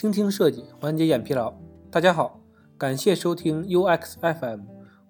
[0.00, 1.52] 倾听设计，缓解眼疲劳。
[1.90, 2.40] 大家好，
[2.78, 4.60] 感谢收听 UX FM，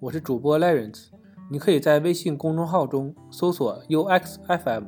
[0.01, 1.11] 我是主播 Lawrence。
[1.49, 4.87] 你可以在微信公众号中搜索 UX FM，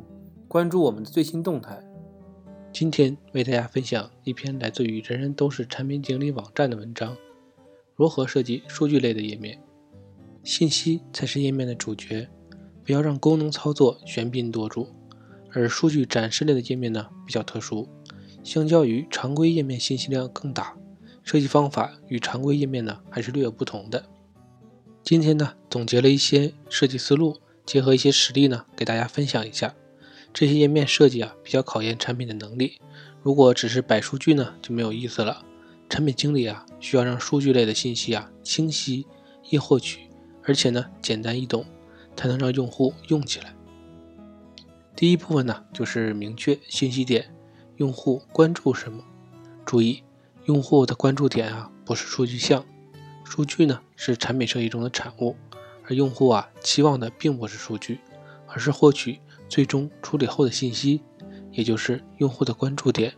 [0.48, 1.80] 关注我们的最新动态。
[2.72, 7.16] 今天为大家分享一篇来自于人人都是产品经理网站的文章：
[7.94, 9.56] 如何设计数据类的页面？
[10.42, 12.28] 信息才是页面的主角，
[12.84, 14.88] 不要让功能操作喧宾夺主。
[15.52, 17.88] 而数据展示类的页面呢，比较特殊。
[18.42, 20.76] 相较于常规页面，信息量更大，
[21.22, 24.04] 设计方法与常规页面呢还是略有不同的。
[25.02, 29.74] 今天呢总结了一些设计思路，结合一些实例呢给大家分享一下。
[30.32, 32.80] 这些页面设计啊比较考验产品的能力，
[33.22, 35.44] 如果只是摆数据呢就没有意思了。
[35.88, 39.06] 产品经理啊需要让数据类的信息啊清晰
[39.50, 40.08] 易获取，
[40.44, 41.66] 而且呢简单易懂，
[42.16, 43.54] 才能让用户用起来。
[44.96, 47.34] 第一部分呢就是明确信息点。
[47.82, 49.02] 用户关注什么？
[49.64, 50.04] 注意，
[50.44, 52.64] 用户的关注点啊，不是数据项，
[53.24, 55.34] 数据呢是产品设计中的产物，
[55.88, 57.98] 而用户啊期望的并不是数据，
[58.46, 61.00] 而是获取最终处理后的信息，
[61.50, 63.14] 也就是用户的关注点。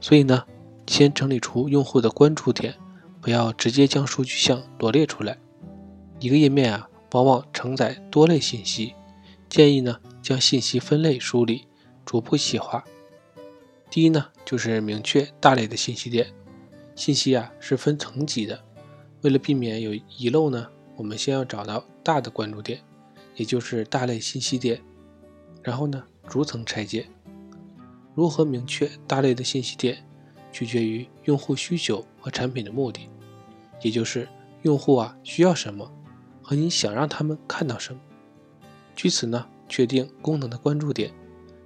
[0.00, 0.44] 所以呢，
[0.88, 2.74] 先整理出用户的关注点，
[3.20, 5.38] 不要直接将数据项罗列出来。
[6.18, 8.94] 一个页面啊，往往承载多类信息，
[9.48, 11.68] 建议呢将信息分类梳理，
[12.04, 12.82] 逐步细化。
[13.92, 16.32] 第一呢，就是明确大类的信息点。
[16.96, 18.58] 信息啊是分层级的，
[19.20, 22.80] 为了避免有遗漏呢，我们先要找到大的关注点，
[23.36, 24.80] 也就是大类信息点，
[25.62, 27.06] 然后呢逐层拆解。
[28.14, 30.02] 如何明确大类的信息点，
[30.50, 33.10] 取决于用户需求和产品的目的，
[33.82, 34.26] 也就是
[34.62, 35.92] 用户啊需要什么
[36.40, 38.00] 和你想让他们看到什么。
[38.96, 41.12] 据此呢，确定功能的关注点。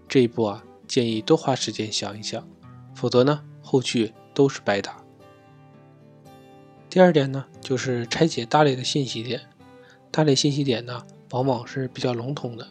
[0.09, 0.65] 这一步啊。
[0.87, 2.47] 建议多花时间想一想，
[2.95, 5.03] 否则呢，后续都是白搭。
[6.89, 9.41] 第二点呢，就是拆解大类的信息点。
[10.11, 12.66] 大类信息点呢，往往是比较笼统的，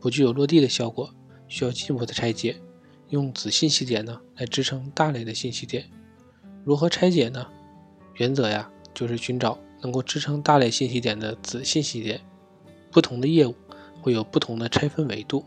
[0.00, 1.14] 不具有落地的效果，
[1.46, 2.56] 需要进一步的拆解，
[3.10, 5.88] 用子信息点呢来支撑大类的信息点。
[6.64, 7.46] 如何拆解呢？
[8.14, 12.20] 原则呀，就是寻找能够支撑大类信息点的子信息点。
[12.90, 13.54] 不同的业务
[14.00, 15.44] 会有不同的拆分维度，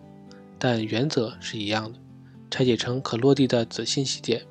[0.57, 1.99] 但原则是一样的。
[2.51, 4.45] 拆解成可落地的子信息点。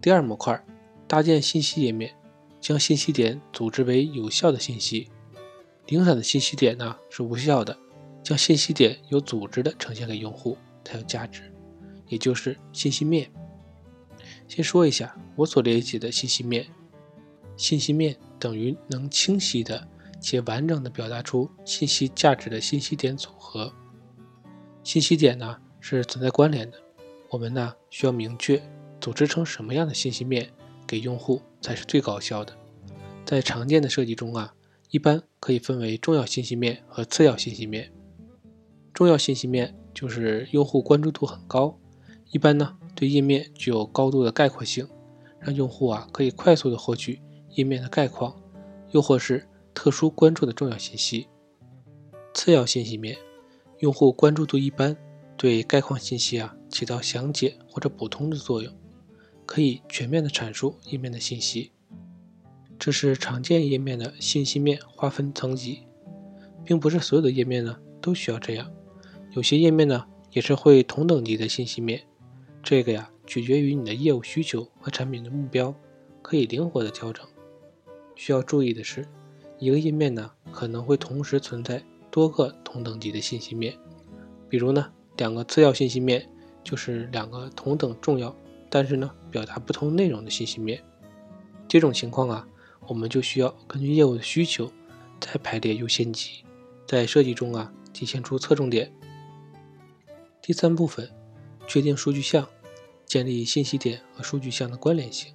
[0.00, 0.64] 第二模块，
[1.08, 2.14] 搭建信息页面，
[2.60, 5.10] 将信息点组织为有效的信息。
[5.86, 7.76] 零散的信息点呢是无效的，
[8.22, 11.52] 将信息点有组织的呈现给用户才有价值，
[12.06, 13.30] 也就是信息面。
[14.46, 16.66] 先说一下我所理解的信息面，
[17.56, 19.88] 信息面等于能清晰的
[20.20, 23.72] 且完整的表达出信息价值的信息点组合。
[24.84, 25.58] 信息点呢？
[25.86, 26.78] 是存在关联的，
[27.28, 28.62] 我们呢需要明确
[29.02, 30.48] 组织成什么样的信息面
[30.86, 32.56] 给用户才是最高效的。
[33.26, 34.54] 在常见的设计中啊，
[34.88, 37.92] 一般可以分为重要信息面和次要信息面。
[38.94, 41.78] 重要信息面就是用户关注度很高，
[42.30, 44.88] 一般呢对页面具有高度的概括性，
[45.38, 47.20] 让用户啊可以快速的获取
[47.50, 48.34] 页面的概况，
[48.92, 51.28] 又或是特殊关注的重要信息。
[52.32, 53.18] 次要信息面，
[53.80, 54.96] 用户关注度一般。
[55.36, 58.72] 对概况信息啊起到详解或者补充的作用，
[59.44, 61.72] 可以全面的阐述页面的信息。
[62.78, 65.80] 这是常见页面的信息面划分层级，
[66.64, 68.70] 并不是所有的页面呢都需要这样。
[69.32, 72.02] 有些页面呢也是会同等级的信息面，
[72.62, 75.74] 这个呀取决于你的业务需求和产品的目标，
[76.22, 77.26] 可以灵活的调整。
[78.14, 79.06] 需要注意的是，
[79.58, 83.74] 一个页面呢可能会同时存在多个同等级的信息面，
[84.48, 84.92] 比如呢。
[85.16, 86.28] 两个次要信息面
[86.64, 88.34] 就是两个同等重要，
[88.68, 90.82] 但是呢表达不同内容的信息面。
[91.68, 92.48] 这种情况啊，
[92.88, 94.70] 我们就需要根据业务的需求
[95.20, 96.44] 再排列优先级，
[96.86, 98.92] 在设计中啊体现出侧重点。
[100.42, 101.10] 第三部分，
[101.66, 102.48] 确定数据项，
[103.06, 105.32] 建立信息点和数据项的关联性。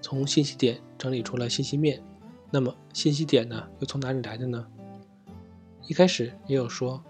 [0.00, 2.02] 从信息点整理出了信息面，
[2.50, 4.66] 那么信息点呢又从哪里来的呢？
[5.86, 7.04] 一开始也有说。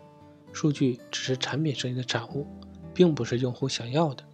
[0.55, 2.47] 数据只是产品设计的产物，
[2.95, 4.25] 并不是用户想要的。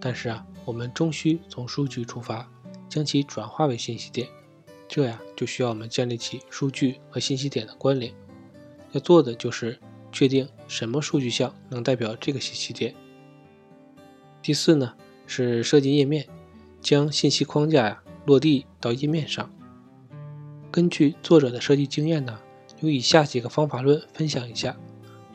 [0.00, 2.50] 但是啊，我们终需从数据出发，
[2.88, 4.26] 将其转化为信息点。
[4.88, 8.12] 这呀，就需要我们建立起数据和信息点的关联。
[8.92, 9.78] 要做的就是
[10.10, 12.94] 确定什么数据项能代表这个信息点。
[14.40, 14.94] 第四呢，
[15.26, 16.26] 是设计页面，
[16.80, 19.52] 将信息框架呀落地到页面上。
[20.70, 22.40] 根据作者的设计经验呢，
[22.80, 24.74] 有以下几个方法论分享一下。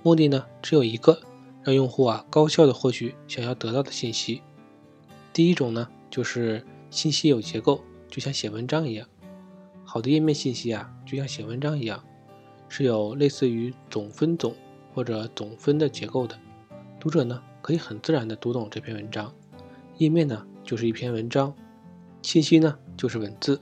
[0.03, 1.17] 目的呢只有一个，
[1.63, 4.41] 让用户啊高效的获取想要得到的信息。
[5.31, 9.07] 第一种呢，就是信息有结构，就像写文章一样。
[9.85, 12.03] 好的页面信息啊，就像写文章一样，
[12.67, 14.53] 是有类似于总分总
[14.93, 16.37] 或者总分的结构的。
[16.99, 19.33] 读者呢，可以很自然地读懂这篇文章。
[19.97, 21.53] 页面呢，就是一篇文章，
[22.21, 23.59] 信息呢，就是文字。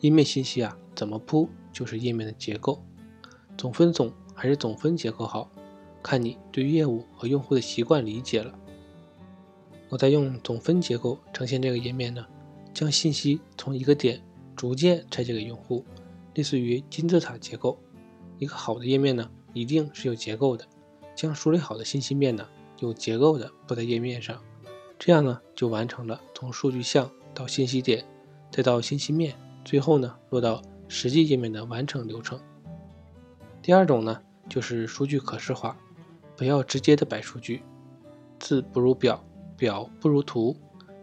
[0.00, 2.82] 页面信息啊，怎么铺就是页面的结构。
[3.56, 5.50] 总分总还是总分结构好，
[6.02, 8.58] 看你对业务和用户的习惯理解了。
[9.88, 12.26] 我在用总分结构呈现这个页面呢，
[12.74, 14.22] 将信息从一个点
[14.54, 15.84] 逐渐拆解给用户，
[16.34, 17.78] 类似于金字塔结构。
[18.38, 20.64] 一个好的页面呢，一定是有结构的，
[21.14, 22.46] 将梳理好的信息面呢，
[22.78, 24.40] 有结构的布在页面上，
[24.98, 28.04] 这样呢，就完成了从数据项到信息点，
[28.50, 29.34] 再到信息面，
[29.64, 32.38] 最后呢，落到实际页面的完成流程。
[33.62, 35.76] 第二种呢，就是数据可视化，
[36.38, 37.64] 不要直接的摆数据，
[38.38, 39.24] 字不如表，
[39.56, 40.56] 表不如图，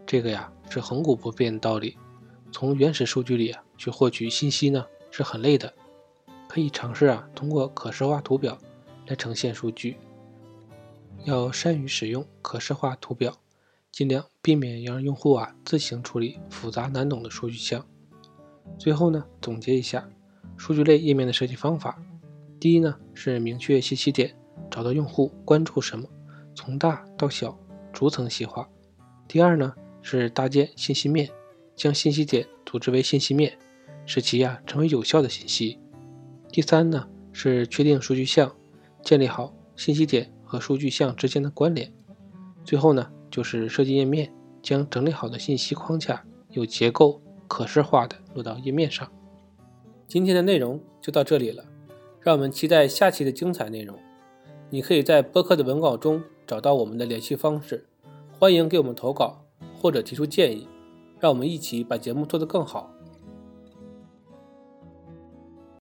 [0.06, 1.94] 这个呀是恒古不变的道理。
[2.50, 5.74] 从原始数据里啊去获取信息呢是很累的，
[6.48, 8.56] 可以尝试啊通过可视化图表
[9.08, 9.98] 来呈现数据。
[11.24, 13.36] 要善于使用可视化图表，
[13.92, 17.84] 尽量避免让用户啊自行处理复杂难懂的数据项。
[18.78, 20.08] 最后呢，总结一下
[20.56, 22.02] 数据类页面的设计方法。
[22.58, 24.34] 第一呢是明确信息点，
[24.70, 26.08] 找到用户关注什么，
[26.54, 27.58] 从大到小
[27.92, 28.68] 逐层细化。
[29.28, 31.28] 第二呢是搭建信息面，
[31.74, 33.56] 将信息点组织为信息面，
[34.04, 35.78] 使其呀成为有效的信息。
[36.50, 38.54] 第三呢是确定数据项，
[39.02, 41.92] 建立好信息点和数据项之间的关联。
[42.64, 49.10] 最后呢就是设计页面，将整理好的信息框架有结构、可视化的落到页面上。
[50.08, 51.64] 今天的内容就到这里了。
[52.20, 53.96] 让我们期待下期的精彩内容。
[54.68, 57.86] 你可以在播客的文稿中找到我们的联系方式，
[58.36, 59.44] 欢迎给我们投稿
[59.80, 60.66] 或者提出建议，
[61.20, 62.90] 让我们一起把节目做得更好。